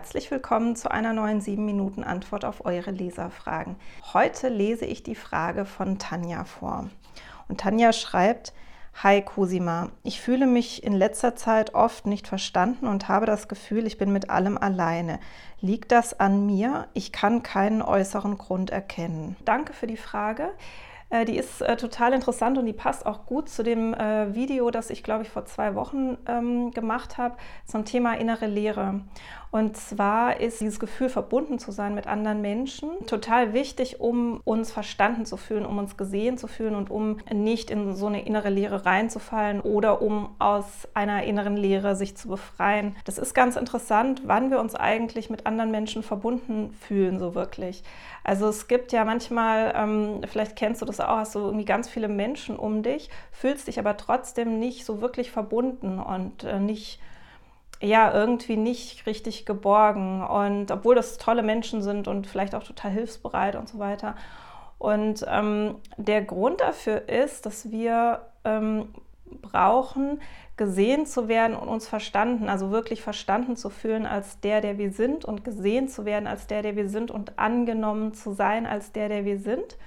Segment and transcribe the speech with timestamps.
[0.00, 3.76] Herzlich willkommen zu einer neuen 7 Minuten Antwort auf eure Leserfragen.
[4.14, 6.88] Heute lese ich die Frage von Tanja vor.
[7.48, 8.54] Und Tanja schreibt,
[9.02, 13.86] Hi Cosima, ich fühle mich in letzter Zeit oft nicht verstanden und habe das Gefühl,
[13.86, 15.20] ich bin mit allem alleine.
[15.60, 16.88] Liegt das an mir?
[16.94, 19.36] Ich kann keinen äußeren Grund erkennen.
[19.44, 20.48] Danke für die Frage.
[21.10, 24.70] Äh, die ist äh, total interessant und die passt auch gut zu dem äh, Video,
[24.70, 27.36] das ich, glaube ich, vor zwei Wochen ähm, gemacht habe
[27.66, 29.00] zum Thema innere Lehre.
[29.50, 34.70] Und zwar ist dieses Gefühl, verbunden zu sein mit anderen Menschen, total wichtig, um uns
[34.70, 38.48] verstanden zu fühlen, um uns gesehen zu fühlen und um nicht in so eine innere
[38.48, 42.94] Leere reinzufallen oder um aus einer inneren Leere sich zu befreien.
[43.04, 47.82] Das ist ganz interessant, wann wir uns eigentlich mit anderen Menschen verbunden fühlen, so wirklich.
[48.22, 51.88] Also es gibt ja manchmal, ähm, vielleicht kennst du das auch, hast du irgendwie ganz
[51.88, 57.00] viele Menschen um dich, fühlst dich aber trotzdem nicht so wirklich verbunden und äh, nicht
[57.80, 60.22] ja, irgendwie nicht richtig geborgen.
[60.22, 64.16] Und obwohl das tolle Menschen sind und vielleicht auch total hilfsbereit und so weiter.
[64.78, 68.88] Und ähm, der Grund dafür ist, dass wir ähm,
[69.42, 70.20] brauchen,
[70.56, 74.92] gesehen zu werden und uns verstanden, also wirklich verstanden zu fühlen als der, der wir
[74.92, 78.92] sind und gesehen zu werden als der, der wir sind und angenommen zu sein als
[78.92, 79.78] der, der wir sind.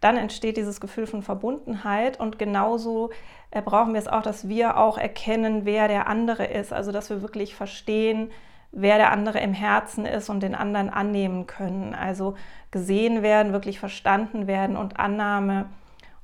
[0.00, 3.10] Dann entsteht dieses Gefühl von Verbundenheit und genauso
[3.50, 6.72] äh, brauchen wir es auch, dass wir auch erkennen, wer der andere ist.
[6.72, 8.30] Also dass wir wirklich verstehen,
[8.72, 11.94] wer der andere im Herzen ist und den anderen annehmen können.
[11.94, 12.34] Also
[12.70, 15.66] gesehen werden, wirklich verstanden werden und Annahme.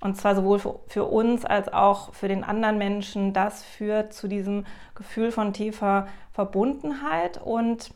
[0.01, 3.33] Und zwar sowohl für uns als auch für den anderen Menschen.
[3.33, 7.41] Das führt zu diesem Gefühl von tiefer Verbundenheit.
[7.43, 7.95] Und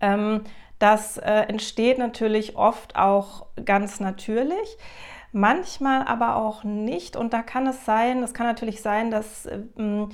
[0.00, 0.42] ähm,
[0.82, 4.76] das äh, entsteht natürlich oft auch ganz natürlich
[5.32, 7.16] manchmal aber auch nicht.
[7.16, 9.48] Und da kann es sein, es kann natürlich sein, dass
[9.78, 10.10] ähm,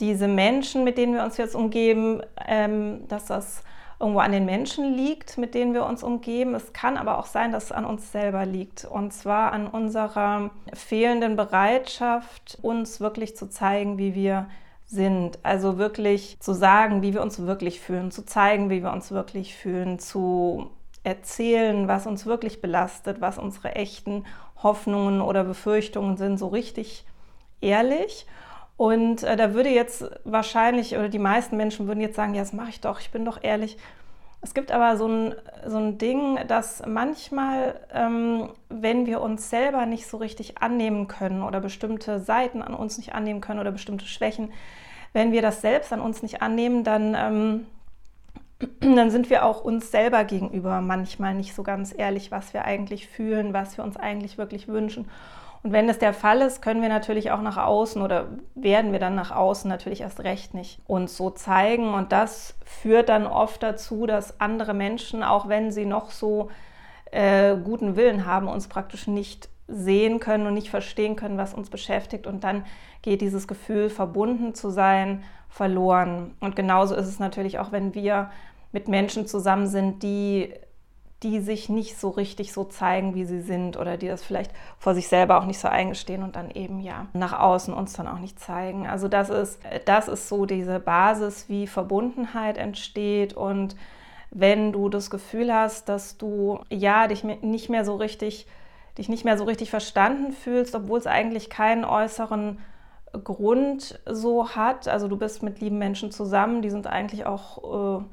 [0.00, 3.62] diese Menschen, mit denen wir uns jetzt umgeben, ähm, dass das
[3.98, 6.54] irgendwo an den Menschen liegt, mit denen wir uns umgeben.
[6.54, 8.84] Es kann aber auch sein, dass es an uns selber liegt.
[8.84, 14.48] Und zwar an unserer fehlenden Bereitschaft, uns wirklich zu zeigen, wie wir
[14.86, 15.38] sind.
[15.42, 19.54] Also wirklich zu sagen, wie wir uns wirklich fühlen, zu zeigen, wie wir uns wirklich
[19.54, 20.70] fühlen, zu
[21.02, 24.24] erzählen, was uns wirklich belastet, was unsere echten
[24.62, 27.04] Hoffnungen oder Befürchtungen sind, so richtig
[27.60, 28.26] ehrlich.
[28.76, 32.52] Und äh, da würde jetzt wahrscheinlich, oder die meisten Menschen würden jetzt sagen, ja, das
[32.52, 33.78] mache ich doch, ich bin doch ehrlich.
[34.46, 35.34] Es gibt aber so ein,
[35.66, 41.42] so ein Ding, dass manchmal, ähm, wenn wir uns selber nicht so richtig annehmen können
[41.42, 44.52] oder bestimmte Seiten an uns nicht annehmen können oder bestimmte Schwächen,
[45.12, 47.66] wenn wir das selbst an uns nicht annehmen, dann ähm,
[48.94, 53.08] dann sind wir auch uns selber gegenüber manchmal nicht so ganz ehrlich, was wir eigentlich
[53.08, 55.08] fühlen, was wir uns eigentlich wirklich wünschen.
[55.62, 58.98] Und wenn das der Fall ist, können wir natürlich auch nach außen oder werden wir
[58.98, 61.94] dann nach außen natürlich erst recht nicht uns so zeigen.
[61.94, 66.50] Und das führt dann oft dazu, dass andere Menschen, auch wenn sie noch so
[67.10, 71.70] äh, guten Willen haben, uns praktisch nicht sehen können und nicht verstehen können, was uns
[71.70, 72.26] beschäftigt.
[72.26, 72.64] Und dann
[73.02, 76.34] geht dieses Gefühl, verbunden zu sein, verloren.
[76.40, 78.30] Und genauso ist es natürlich auch, wenn wir
[78.72, 80.52] mit Menschen zusammen sind, die,
[81.22, 84.94] die sich nicht so richtig so zeigen, wie sie sind oder die das vielleicht vor
[84.94, 88.18] sich selber auch nicht so eingestehen und dann eben ja nach außen uns dann auch
[88.18, 88.86] nicht zeigen.
[88.86, 93.76] Also das ist, das ist so diese Basis, wie Verbundenheit entsteht und
[94.30, 98.46] wenn du das Gefühl hast, dass du ja dich nicht mehr so richtig
[98.98, 102.58] dich nicht mehr so richtig verstanden fühlst, obwohl es eigentlich keinen äußeren
[103.24, 104.88] Grund so hat.
[104.88, 108.04] Also du bist mit lieben Menschen zusammen, die sind eigentlich auch äh,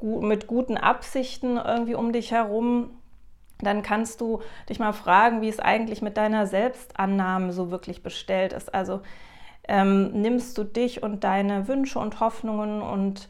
[0.00, 2.90] mit guten Absichten irgendwie um dich herum.
[3.60, 8.52] Dann kannst du dich mal fragen, wie es eigentlich mit deiner Selbstannahme so wirklich bestellt
[8.52, 8.72] ist.
[8.72, 9.00] Also
[9.66, 13.28] ähm, nimmst du dich und deine Wünsche und Hoffnungen und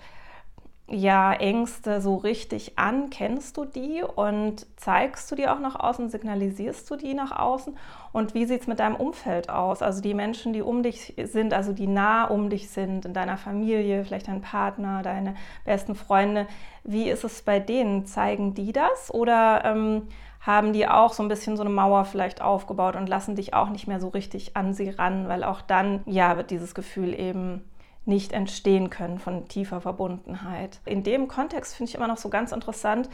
[0.91, 3.11] ja, Ängste so richtig an?
[3.11, 7.77] Kennst du die und zeigst du die auch nach außen, signalisierst du die nach außen?
[8.13, 9.83] Und wie sieht es mit deinem Umfeld aus?
[9.83, 13.37] Also die Menschen, die um dich sind, also die nah um dich sind, in deiner
[13.37, 15.35] Familie, vielleicht dein Partner, deine
[15.67, 16.47] besten Freunde,
[16.85, 18.07] wie ist es bei denen?
[18.07, 20.09] Zeigen die das oder ähm,
[20.41, 23.69] haben die auch so ein bisschen so eine Mauer vielleicht aufgebaut und lassen dich auch
[23.69, 27.63] nicht mehr so richtig an sie ran, weil auch dann, ja, wird dieses Gefühl eben
[28.09, 30.81] nicht entstehen können von tiefer Verbundenheit.
[30.85, 33.09] In dem Kontext finde ich immer noch so ganz interessant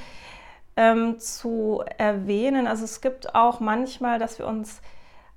[0.76, 2.66] ähm, zu erwähnen.
[2.66, 4.80] Also es gibt auch manchmal, dass wir uns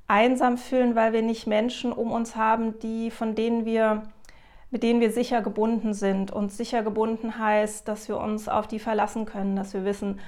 [0.07, 4.03] einsam fühlen, weil wir nicht Menschen um uns haben, die von denen wir
[4.69, 6.31] mit denen wir sicher gebunden sind.
[6.31, 10.19] Und sicher gebunden heißt, dass wir uns auf die verlassen können, dass wir wissen,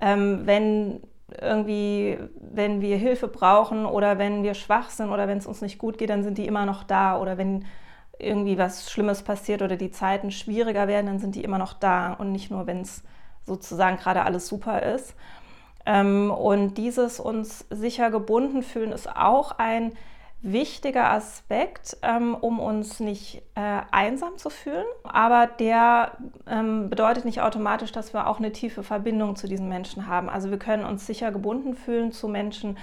[0.00, 1.02] ähm, wenn
[1.40, 5.78] irgendwie, wenn wir Hilfe brauchen oder wenn wir schwach sind oder wenn es uns nicht
[5.78, 7.20] gut geht, dann sind die immer noch da.
[7.20, 7.64] Oder wenn
[8.18, 12.12] irgendwie was Schlimmes passiert oder die Zeiten schwieriger werden, dann sind die immer noch da
[12.12, 13.02] und nicht nur, wenn es
[13.46, 15.14] sozusagen gerade alles super ist.
[15.86, 19.92] Ähm, und dieses uns sicher gebunden fühlen ist auch ein
[20.40, 24.84] wichtiger Aspekt, ähm, um uns nicht äh, einsam zu fühlen.
[25.02, 26.12] Aber der
[26.46, 30.28] ähm, bedeutet nicht automatisch, dass wir auch eine tiefe Verbindung zu diesen Menschen haben.
[30.28, 32.78] Also wir können uns sicher gebunden fühlen zu Menschen,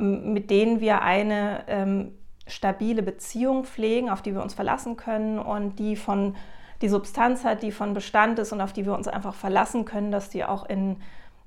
[0.00, 2.10] mit denen wir eine
[2.50, 6.36] stabile Beziehung pflegen, auf die wir uns verlassen können und die von
[6.82, 10.10] die Substanz hat, die von Bestand ist und auf die wir uns einfach verlassen können,
[10.10, 10.96] dass die auch in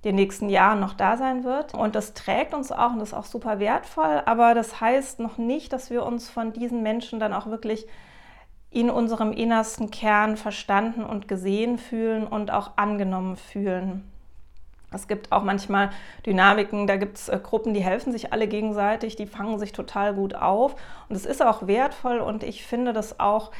[0.03, 1.73] den nächsten Jahren noch da sein wird.
[1.73, 4.21] Und das trägt uns auch und das ist auch super wertvoll.
[4.25, 7.87] Aber das heißt noch nicht, dass wir uns von diesen Menschen dann auch wirklich
[8.69, 14.11] in unserem innersten Kern verstanden und gesehen fühlen und auch angenommen fühlen.
[14.93, 15.89] Es gibt auch manchmal
[16.25, 20.13] Dynamiken, da gibt es äh, Gruppen, die helfen sich alle gegenseitig, die fangen sich total
[20.13, 20.75] gut auf.
[21.09, 23.51] Und es ist auch wertvoll und ich finde das auch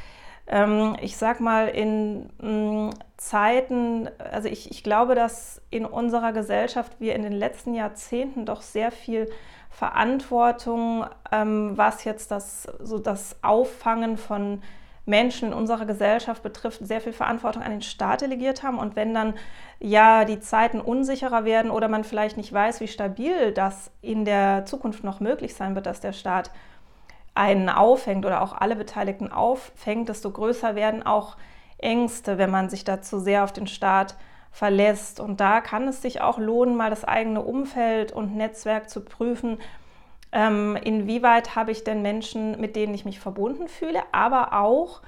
[0.48, 7.00] ähm, ich sag mal, in mm, Zeiten, also ich, ich glaube, dass in unserer Gesellschaft
[7.00, 9.30] wir in den letzten Jahrzehnten doch sehr viel
[9.70, 14.62] Verantwortung, ähm, was jetzt das, so das Auffangen von
[15.06, 18.80] Menschen in unserer Gesellschaft betrifft, sehr viel Verantwortung an den Staat delegiert haben.
[18.80, 19.34] Und wenn dann
[19.80, 24.66] ja die Zeiten unsicherer werden oder man vielleicht nicht weiß, wie stabil das in der
[24.66, 26.52] Zukunft noch möglich sein wird, dass der Staat
[27.36, 31.36] einen auffängt oder auch alle Beteiligten auffängt, desto größer werden auch
[31.80, 34.16] Ängste, wenn man sich da zu sehr auf den Staat
[34.52, 35.20] verlässt.
[35.20, 39.58] Und da kann es sich auch lohnen, mal das eigene Umfeld und Netzwerk zu prüfen.
[40.36, 45.02] Ähm, inwieweit habe ich denn Menschen, mit denen ich mich verbunden fühle, aber auch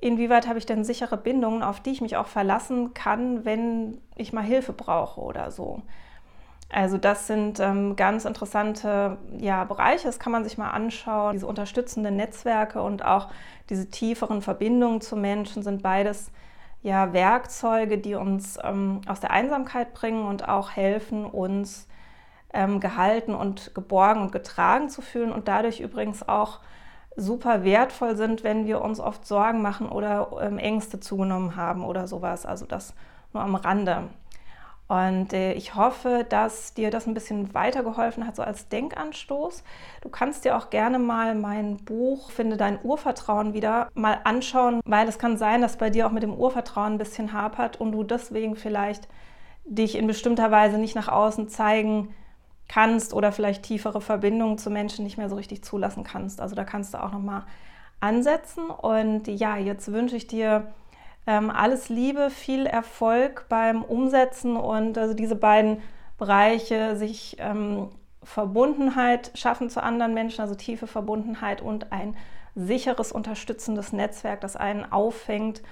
[0.00, 4.32] inwieweit habe ich denn sichere Bindungen, auf die ich mich auch verlassen kann, wenn ich
[4.32, 5.82] mal Hilfe brauche oder so.
[6.72, 11.32] Also das sind ähm, ganz interessante ja, Bereiche, das kann man sich mal anschauen.
[11.34, 13.28] Diese unterstützenden Netzwerke und auch
[13.68, 16.30] diese tieferen Verbindungen zu Menschen sind beides
[16.82, 21.86] ja, Werkzeuge, die uns ähm, aus der Einsamkeit bringen und auch helfen, uns
[22.52, 26.60] ähm, gehalten und geborgen und getragen zu fühlen und dadurch übrigens auch
[27.16, 32.06] super wertvoll sind, wenn wir uns oft Sorgen machen oder ähm, Ängste zugenommen haben oder
[32.06, 32.46] sowas.
[32.46, 32.94] Also das
[33.32, 34.08] nur am Rande.
[34.88, 39.62] Und äh, ich hoffe, dass dir das ein bisschen weitergeholfen hat, so als Denkanstoß.
[40.00, 45.06] Du kannst dir auch gerne mal mein Buch Finde dein Urvertrauen wieder mal anschauen, weil
[45.06, 48.02] es kann sein, dass bei dir auch mit dem Urvertrauen ein bisschen hapert und du
[48.02, 49.06] deswegen vielleicht
[49.64, 52.12] dich in bestimmter Weise nicht nach außen zeigen
[52.70, 56.40] kannst oder vielleicht tiefere Verbindungen zu Menschen nicht mehr so richtig zulassen kannst.
[56.40, 57.44] Also da kannst du auch noch mal
[57.98, 58.70] ansetzen.
[58.70, 60.72] Und ja, jetzt wünsche ich dir
[61.26, 65.82] ähm, alles Liebe, viel Erfolg beim Umsetzen und also diese beiden
[66.16, 67.88] Bereiche, sich ähm,
[68.22, 72.16] Verbundenheit schaffen zu anderen Menschen, also tiefe Verbundenheit und ein
[72.54, 75.62] sicheres, unterstützendes Netzwerk, das einen auffängt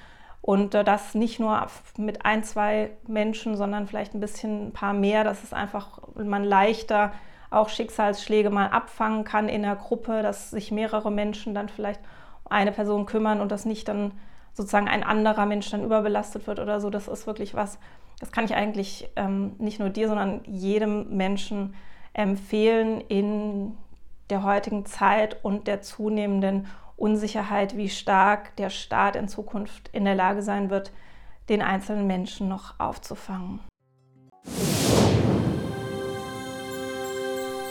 [0.43, 4.93] und äh, das nicht nur mit ein, zwei Menschen, sondern vielleicht ein bisschen ein paar
[4.93, 7.12] mehr, dass es einfach man leichter
[7.50, 12.00] auch Schicksalsschläge mal abfangen kann in der Gruppe, dass sich mehrere Menschen dann vielleicht
[12.44, 14.12] um eine Person kümmern und das nicht dann
[14.52, 16.90] sozusagen ein anderer Mensch dann überbelastet wird oder so.
[16.90, 17.79] Das ist wirklich was,
[18.21, 21.75] das kann ich eigentlich ähm, nicht nur dir, sondern jedem Menschen
[22.12, 23.76] empfehlen in
[24.28, 26.66] der heutigen Zeit und der zunehmenden
[26.99, 30.93] Unsicherheit, wie stark der Staat in Zukunft in der Lage sein wird,
[31.49, 33.61] den einzelnen Menschen noch aufzufangen.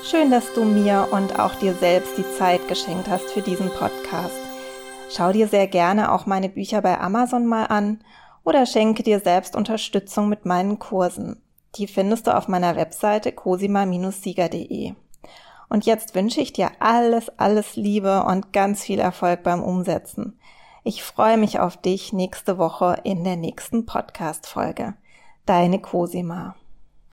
[0.03, 4.39] Schön, dass du mir und auch dir selbst die Zeit geschenkt hast für diesen Podcast.
[5.09, 7.99] Schau dir sehr gerne auch meine Bücher bei Amazon mal an
[8.45, 11.41] oder schenke dir selbst Unterstützung mit meinen Kursen.
[11.75, 14.93] Die findest du auf meiner Webseite cosima-sieger.de.
[15.69, 20.39] Und jetzt wünsche ich dir alles, alles Liebe und ganz viel Erfolg beim Umsetzen.
[20.83, 24.93] Ich freue mich auf dich nächste Woche in der nächsten Podcast-Folge.
[25.45, 26.55] Deine Cosima.